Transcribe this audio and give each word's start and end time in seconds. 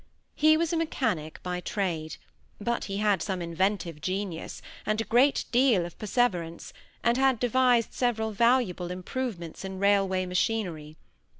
He 0.33 0.57
was 0.57 0.73
a 0.73 0.77
mechanic 0.77 1.39
by 1.43 1.59
trade, 1.59 2.15
but 2.59 2.85
he 2.85 2.97
had 2.97 3.21
some 3.21 3.39
inventive 3.39 4.01
genius, 4.01 4.59
and 4.83 4.99
a 4.99 5.03
great 5.03 5.45
deal 5.51 5.85
of 5.85 5.95
perseverance, 5.99 6.73
and 7.03 7.17
had 7.17 7.39
devised 7.39 7.93
several 7.93 8.31
valuable 8.31 8.89
improvements 8.89 9.63
in 9.63 9.77
railway 9.77 10.25
machinery. 10.25 10.97